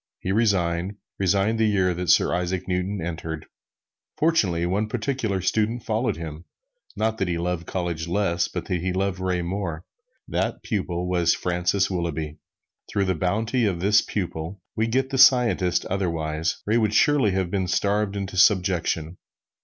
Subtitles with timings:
[0.17, 3.45] He resigned resigned the year that Sir Isaac Newton entered.
[4.17, 6.45] Fortunately, one particular pupil followed him,
[6.95, 9.85] not that he loved college less, but that he loved Ray more.
[10.27, 12.37] This pupil was Francis Willughby.
[12.89, 17.51] Through the bounty of this pupil we get the scientist otherwise, Ray would surely have
[17.51, 19.17] been starved into subjection.